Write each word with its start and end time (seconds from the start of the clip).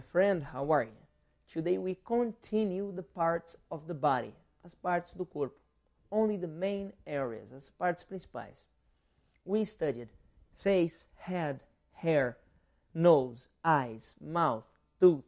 friend, 0.00 0.44
how 0.44 0.70
are 0.72 0.84
you? 0.84 0.90
Today 1.50 1.78
we 1.78 1.96
continue 2.04 2.92
the 2.94 3.02
parts 3.02 3.56
of 3.70 3.86
the 3.86 3.94
body, 3.94 4.34
as 4.64 4.74
partes 4.74 5.12
do 5.12 5.24
corpo, 5.24 5.54
only 6.10 6.36
the 6.36 6.46
main 6.46 6.92
areas, 7.06 7.52
as 7.56 7.70
partes 7.70 8.04
principais. 8.04 8.66
We 9.44 9.64
studied 9.64 10.08
face, 10.58 11.06
head, 11.16 11.64
hair, 11.92 12.36
nose, 12.94 13.48
eyes, 13.64 14.14
mouth, 14.20 14.64
tooth, 15.00 15.24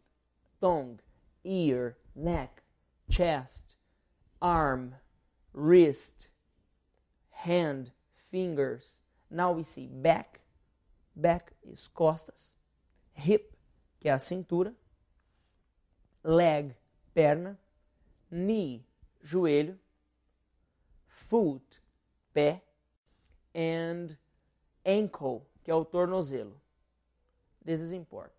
tongue, 0.61 1.01
ear, 1.45 1.97
neck, 2.15 2.63
chest, 3.11 3.77
arm, 4.43 4.95
wrist, 5.53 6.29
hand, 7.31 7.93
fingers. 8.31 8.97
Now 9.31 9.53
we 9.53 9.65
see 9.65 9.87
back. 9.87 10.41
Back 11.17 11.53
is 11.63 11.89
costas. 11.89 12.51
Hip, 13.15 13.57
que 14.01 14.09
é 14.09 14.13
a 14.13 14.19
cintura. 14.19 14.75
Leg, 16.25 16.75
perna. 17.15 17.59
Knee, 18.31 18.85
joelho. 19.23 19.79
Foot, 21.07 21.81
pé. 22.33 22.63
And 23.55 24.17
ankle, 24.85 25.47
que 25.63 25.71
é 25.71 25.75
o 25.75 25.85
tornozelo. 25.85 26.61
This 27.65 27.81
is 27.81 27.93
important. 27.93 28.35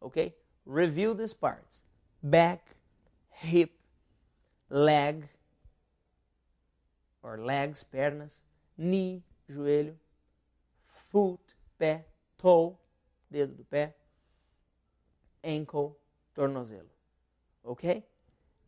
Okay? 0.00 0.34
Review 0.64 1.14
these 1.14 1.34
parts. 1.34 1.82
Back, 2.22 2.62
hip, 3.30 3.72
leg, 4.70 5.28
or 7.22 7.38
legs, 7.38 7.84
pernas, 7.84 8.40
knee, 8.76 9.22
joelho, 9.48 9.94
foot, 11.10 11.40
pé, 11.78 12.04
toe, 12.38 12.76
dedo 13.30 13.54
do 13.54 13.64
pé, 13.64 13.94
ankle, 15.42 15.96
tornozelo. 16.36 16.88
Okay? 17.64 18.04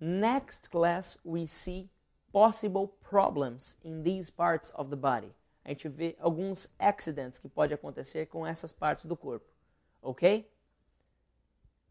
Next 0.00 0.70
class 0.70 1.18
we 1.24 1.46
see 1.46 1.88
possible 2.32 2.88
problems 3.02 3.76
in 3.82 4.02
these 4.02 4.30
parts 4.30 4.70
of 4.70 4.90
the 4.90 4.96
body. 4.96 5.32
A 5.64 5.70
gente 5.70 5.88
vê 5.88 6.14
alguns 6.20 6.68
accidents 6.78 7.38
que 7.38 7.48
pode 7.48 7.72
acontecer 7.72 8.26
com 8.26 8.46
essas 8.46 8.72
partes 8.72 9.06
do 9.06 9.16
corpo. 9.16 9.46
Ok? 10.02 10.46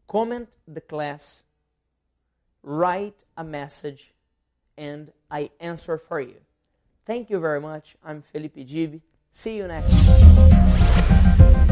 Comment 0.06 0.48
the 0.68 0.80
class, 0.80 1.44
write 2.62 3.24
a 3.36 3.42
message, 3.42 4.14
and 4.76 5.12
I 5.30 5.50
answer 5.58 5.98
for 5.98 6.20
you. 6.20 6.40
Thank 7.04 7.30
you 7.30 7.40
very 7.40 7.60
much. 7.60 7.96
I'm 8.04 8.22
Felipe 8.22 8.64
Dib. 8.64 9.00
See 9.32 9.56
you 9.56 9.66
next 9.66 9.90
time. 9.90 11.63